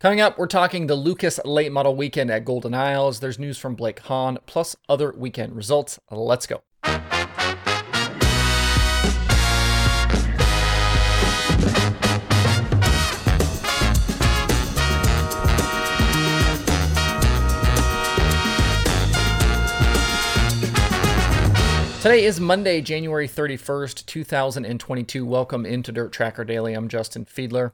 [0.00, 3.18] Coming up, we're talking the Lucas late model weekend at Golden Isles.
[3.18, 5.98] There's news from Blake Hahn, plus other weekend results.
[6.08, 6.62] Let's go.
[22.00, 25.26] Today is Monday, January 31st, 2022.
[25.26, 26.74] Welcome into Dirt Tracker Daily.
[26.74, 27.72] I'm Justin Fiedler.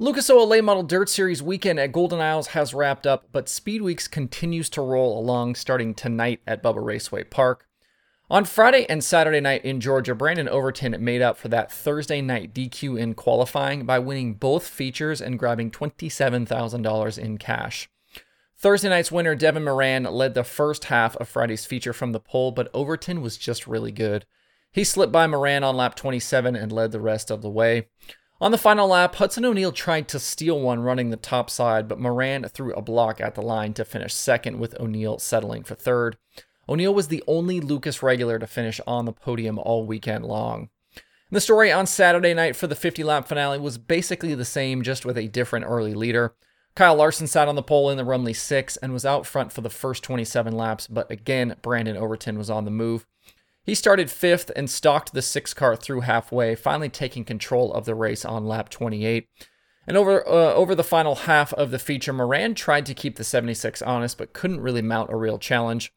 [0.00, 3.82] Lucas Oil Late Model Dirt Series weekend at Golden Isles has wrapped up, but Speed
[3.82, 7.66] Weeks continues to roll along starting tonight at Bubba Raceway Park.
[8.30, 12.54] On Friday and Saturday night in Georgia, Brandon Overton made up for that Thursday night
[12.54, 17.90] DQ in qualifying by winning both features and grabbing $27,000 in cash.
[18.56, 22.52] Thursday night's winner, Devin Moran, led the first half of Friday's feature from the pole,
[22.52, 24.26] but Overton was just really good.
[24.70, 27.88] He slipped by Moran on lap 27 and led the rest of the way.
[28.40, 31.98] On the final lap, Hudson O'Neal tried to steal one running the top side, but
[31.98, 36.16] Moran threw a block at the line to finish second, with O'Neal settling for third.
[36.68, 40.68] O'Neal was the only Lucas regular to finish on the podium all weekend long.
[41.32, 45.04] The story on Saturday night for the 50 lap finale was basically the same, just
[45.04, 46.34] with a different early leader.
[46.76, 49.62] Kyle Larson sat on the pole in the Rumley 6 and was out front for
[49.62, 53.04] the first 27 laps, but again, Brandon Overton was on the move.
[53.68, 57.94] He started fifth and stalked the six car through halfway, finally taking control of the
[57.94, 59.28] race on lap 28.
[59.86, 63.24] And over uh, over the final half of the feature, Moran tried to keep the
[63.24, 65.92] 76 honest, but couldn't really mount a real challenge.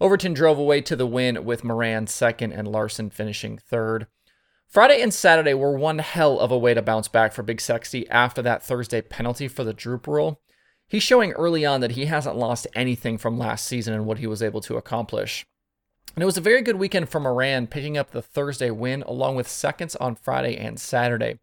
[0.00, 4.06] Overton drove away to the win with Moran second and Larson finishing third.
[4.68, 8.08] Friday and Saturday were one hell of a way to bounce back for Big Sexy
[8.08, 10.40] after that Thursday penalty for the droop rule.
[10.86, 14.28] He's showing early on that he hasn't lost anything from last season and what he
[14.28, 15.44] was able to accomplish.
[16.14, 19.36] And it was a very good weekend for Moran, picking up the Thursday win along
[19.36, 21.38] with seconds on Friday and Saturday.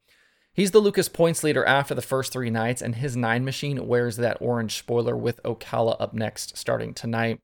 [0.53, 4.17] He's the Lucas points leader after the first three nights, and his nine machine wears
[4.17, 7.39] that orange spoiler with Ocala up next starting tonight.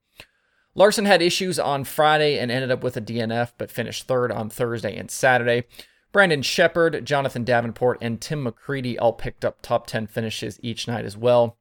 [0.75, 4.49] Larson had issues on Friday and ended up with a DNF, but finished third on
[4.49, 5.65] Thursday and Saturday.
[6.11, 11.05] Brandon Shepard, Jonathan Davenport, and Tim McCreadie all picked up top 10 finishes each night
[11.05, 11.58] as well.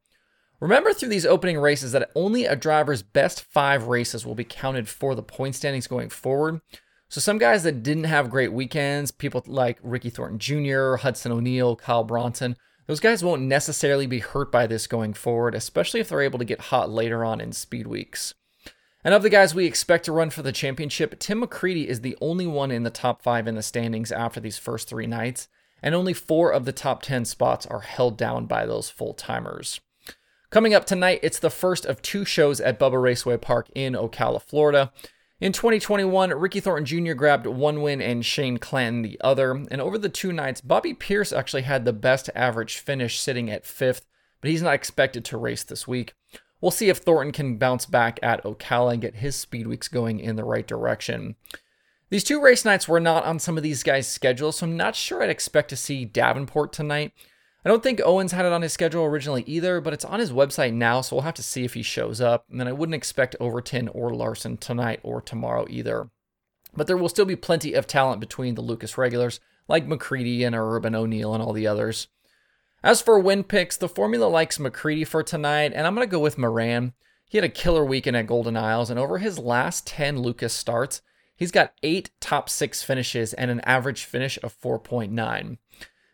[0.60, 4.88] Remember through these opening races that only a driver's best five races will be counted
[4.88, 6.60] for the point standings going forward.
[7.08, 11.76] So some guys that didn't have great weekends, people like Ricky Thornton Jr., Hudson O'Neal,
[11.76, 12.56] Kyle Bronson,
[12.88, 16.44] those guys won't necessarily be hurt by this going forward, especially if they're able to
[16.44, 18.34] get hot later on in speed weeks.
[19.04, 22.16] And of the guys we expect to run for the championship, Tim McCreadie is the
[22.20, 25.48] only one in the top five in the standings after these first three nights,
[25.82, 29.80] and only four of the top 10 spots are held down by those full timers.
[30.50, 34.40] Coming up tonight, it's the first of two shows at Bubba Raceway Park in Ocala,
[34.40, 34.90] Florida.
[35.40, 37.12] In 2021, Ricky Thornton Jr.
[37.12, 39.52] grabbed one win and Shane Clanton the other.
[39.52, 43.66] And over the two nights, Bobby Pierce actually had the best average finish, sitting at
[43.66, 44.06] fifth,
[44.40, 46.14] but he's not expected to race this week.
[46.62, 50.18] We'll see if Thornton can bounce back at Ocala and get his speed weeks going
[50.18, 51.36] in the right direction.
[52.08, 54.96] These two race nights were not on some of these guys' schedules, so I'm not
[54.96, 57.12] sure I'd expect to see Davenport tonight.
[57.68, 60.32] I don't think Owens had it on his schedule originally either, but it's on his
[60.32, 62.46] website now, so we'll have to see if he shows up.
[62.50, 66.08] And then I wouldn't expect Overton or Larson tonight or tomorrow either.
[66.74, 70.54] But there will still be plenty of talent between the Lucas regulars, like McCreadie and
[70.54, 72.08] Hudson O'Neal and all the others.
[72.82, 76.20] As for win picks, the formula likes McCreadie for tonight, and I'm going to go
[76.20, 76.94] with Moran.
[77.28, 81.02] He had a killer weekend at Golden Isles, and over his last 10 Lucas starts,
[81.36, 85.58] he's got eight top six finishes and an average finish of 4.9.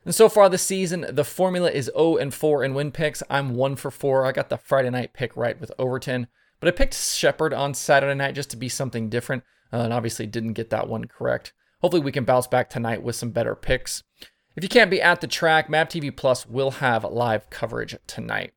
[0.05, 3.23] And so far this season, the formula is 0 and 4 in win picks.
[3.31, 4.27] I'm 1 for 4.
[4.27, 6.27] I got the Friday night pick right with Overton,
[6.61, 10.27] but I picked Shepard on Saturday night just to be something different, uh, and obviously
[10.27, 11.53] didn't get that one correct.
[11.81, 14.03] Hopefully, we can bounce back tonight with some better picks.
[14.57, 18.53] If you can't be at the track, MAV TV Plus will have live coverage tonight.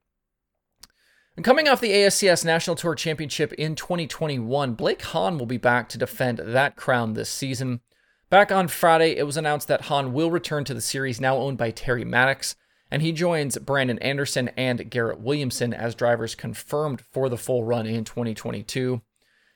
[1.35, 5.87] And coming off the ASCS National Tour Championship in 2021, Blake Hahn will be back
[5.89, 7.81] to defend that crown this season.
[8.29, 11.57] Back on Friday, it was announced that Hahn will return to the series now owned
[11.57, 12.57] by Terry Maddox,
[12.91, 17.87] and he joins Brandon Anderson and Garrett Williamson as drivers confirmed for the full run
[17.87, 19.01] in 2022.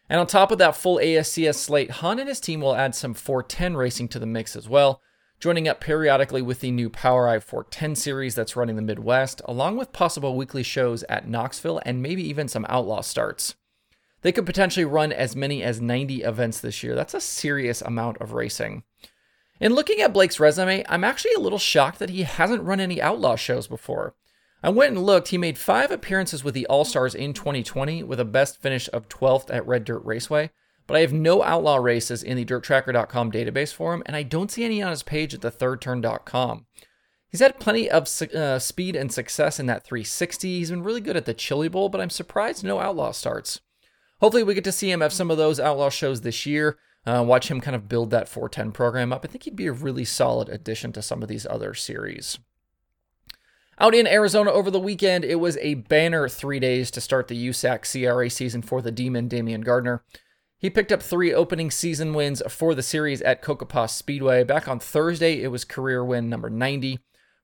[0.09, 3.13] And on top of that full ASCS slate, Hahn and his team will add some
[3.13, 5.01] 410 racing to the mix as well,
[5.41, 9.91] joining up periodically with the new POWRi 410 series that's running the Midwest, along with
[9.91, 13.56] possible weekly shows at Knoxville and maybe even some outlaw starts.
[14.21, 16.95] They could potentially run as many as 90 events this year.
[16.95, 18.83] That's a serious amount of racing.
[19.59, 23.01] In looking at Blake's resume, I'm actually a little shocked that he hasn't run any
[23.01, 24.15] outlaw shows before.
[24.63, 25.29] I went and looked.
[25.29, 29.09] He made five appearances with the All Stars in 2020 with a best finish of
[29.09, 30.51] 12th at Red Dirt Raceway,
[30.85, 34.51] but I have no outlaw races in the DirtTracker.com database for him, and I don't
[34.51, 36.65] see any on his page at the thirdturn.com.
[37.29, 40.59] He's had plenty of uh, speed and success in that 360.
[40.59, 43.62] He's been really good at the Chili Bowl, but I'm surprised no Outlaw starts.
[44.21, 46.77] Hopefully, we get to see him have some of those Outlaw shows this year.
[47.06, 49.25] Uh, watch him kind of build that 410 program up.
[49.25, 52.38] I think he'd be a really solid addition to some of these other series.
[53.79, 57.47] Out in Arizona over the weekend, it was a banner three days to start the
[57.47, 60.03] USAC CRA season for the Demon Damion Gardner.
[60.59, 64.44] He picked up three opening season wins for the series at Cocopah Speedway.
[64.44, 67.00] Back on Thursday, it was career win number 90.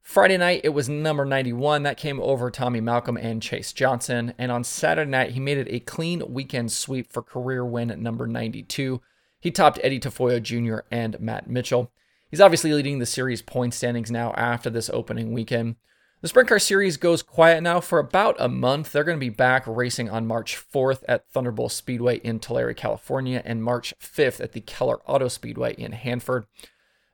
[0.08, 1.84] Friday night, it was number 91.
[1.84, 4.34] That came over Tommy Malcolm and Chase Johnson.
[4.38, 8.26] And on Saturday night, he made it a clean weekend sweep for career win number
[8.26, 9.02] 92.
[9.42, 10.88] He topped Eddie Tafoya Jr.
[10.90, 11.92] and Matt Mitchell.
[12.32, 15.76] He's obviously leading the series point standings now after this opening weekend.
[16.22, 18.94] The Sprint Car Series goes quiet now for about a month.
[18.94, 23.42] They're going to be back racing on March 4th at Thunderbowl Speedway in Tulare, California,
[23.44, 26.46] and March 5th at the Keller Auto Speedway in Hanford.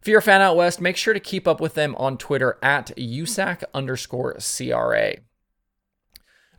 [0.03, 2.57] If you're a fan out west, make sure to keep up with them on Twitter
[2.61, 5.13] at USAC underscore CRA.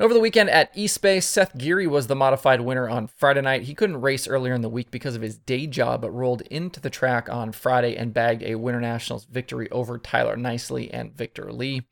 [0.00, 3.64] Over the weekend at Bay, Seth Geary was the modified winner on Friday night.
[3.64, 6.80] He couldn't race earlier in the week because of his day job, but rolled into
[6.80, 11.52] the track on Friday and bagged a Winter Nationals victory over Tyler Nicely and Victor
[11.52, 11.82] Lee.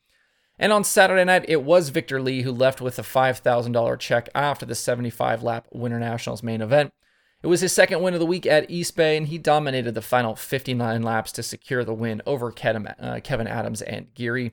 [0.59, 4.65] And on Saturday night, it was Victor Lee who left with a $5,000 check after
[4.65, 6.95] the 75 lap Winter Nationals main event.
[7.43, 10.03] It was his second win of the week at East Bay, and he dominated the
[10.03, 14.53] final 59 laps to secure the win over uh, Kevin Adams and Geary.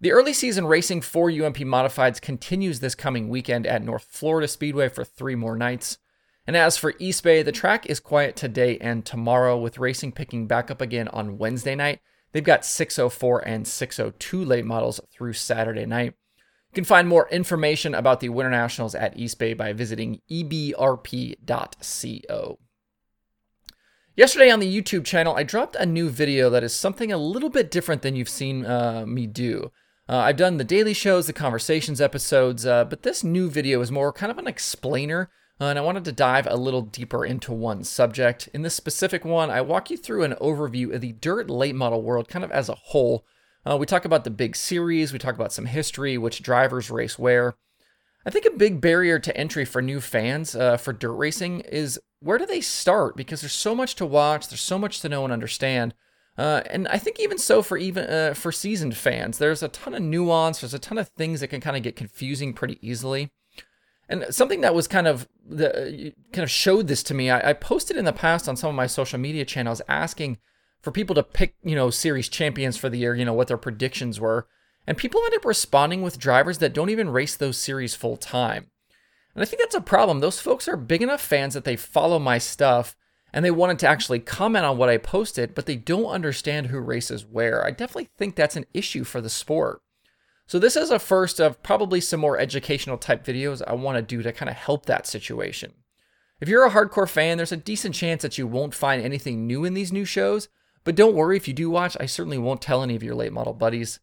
[0.00, 4.88] The early season racing for UMP Modifieds continues this coming weekend at North Florida Speedway
[4.88, 5.98] for three more nights.
[6.46, 10.46] And as for East Bay, the track is quiet today and tomorrow, with racing picking
[10.46, 12.00] back up again on Wednesday night
[12.36, 16.12] They've got 604 and 602 late models through Saturday night.
[16.76, 21.38] You can find more information about the Winter Nationals at East Bay by visiting ebrp.co.
[24.14, 27.48] Yesterday on the YouTube channel, I dropped a new video that is something a little
[27.48, 29.72] bit different than you've seen uh, me do.
[30.06, 33.90] Uh, I've done the daily shows, the conversations episodes, uh, but this new video is
[33.90, 37.54] more kind of an explainer uh, and I wanted to dive a little deeper into
[37.54, 38.50] one subject.
[38.52, 42.02] In this specific one, I walk you through an overview of the dirt late model
[42.02, 43.24] world kind of as a whole.
[43.68, 47.18] Uh, we talk about the big series, we talk about some history, which drivers race
[47.18, 47.56] where.
[48.24, 52.00] I think a big barrier to entry for new fans uh, for dirt racing is
[52.20, 53.16] where do they start?
[53.16, 55.94] Because there's so much to watch, there's so much to know and understand.
[56.38, 59.94] Uh, and I think even so for even uh, for seasoned fans, there's a ton
[59.94, 60.60] of nuance.
[60.60, 63.30] There's a ton of things that can kind of get confusing pretty easily.
[64.08, 67.30] And something that was kind of the kind of showed this to me.
[67.30, 70.38] I, I, posted in the past on some of my social media channels asking
[70.86, 73.56] for people to pick, you know, series champions for the year, you know, what their
[73.56, 74.46] predictions were.
[74.86, 78.70] And people end up responding with drivers that don't even race those series full time.
[79.34, 80.20] And I think that's a problem.
[80.20, 82.94] Those folks are big enough fans that they follow my stuff
[83.32, 86.78] and they wanted to actually comment on what I posted, but they don't understand who
[86.78, 87.66] races where.
[87.66, 89.82] I definitely think that's an issue for the sport.
[90.46, 94.02] So this is a first of probably some more educational type videos I want to
[94.02, 95.72] do to kind of help that situation.
[96.40, 99.64] If you're a hardcore fan, there's a decent chance that you won't find anything new
[99.64, 100.48] in these new shows,
[100.86, 103.32] but don't worry if you do watch, I certainly won't tell any of your late
[103.32, 103.98] model buddies.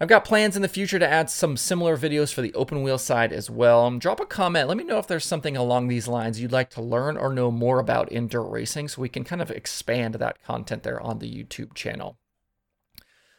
[0.00, 2.96] I've got plans in the future to add some similar videos for the open wheel
[2.96, 3.84] side as well.
[3.84, 6.70] Um, drop a comment, let me know if there's something along these lines you'd like
[6.70, 10.14] to learn or know more about in dirt racing so we can kind of expand
[10.14, 12.16] that content there on the YouTube channel.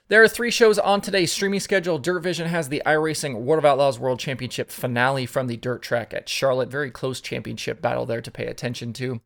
[0.10, 2.00] There are three shows on today's streaming schedule.
[2.00, 6.13] Dirt Vision has the iRacing World of Outlaws World Championship finale from the dirt track
[6.13, 6.69] at Charlotte.
[6.69, 9.21] Very close championship battle there to pay attention to.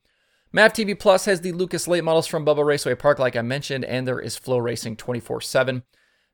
[0.55, 3.83] MAV TV Plus has the Lucas Late models from Bubba Raceway Park, like I mentioned,
[3.85, 5.81] and there is FloRacing 24 7.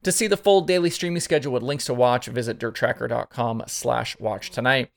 [0.04, 4.50] To see the full daily streaming schedule with links to watch, visit dirttracker.com slash watch
[4.50, 4.92] tonight.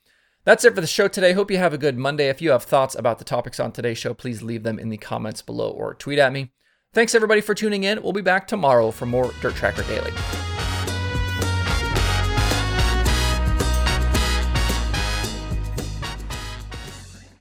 [0.45, 1.35] That's it for the show today.
[1.35, 2.29] Hope you have a good Monday.
[2.31, 4.97] If you have thoughts about the topics on today's show, please leave them in the
[4.97, 6.50] comments below or tweet at me.
[6.93, 8.02] Thanks everybody for tuning in.
[8.02, 10.51] We'll be back tomorrow for more Dirt Tracker Daily.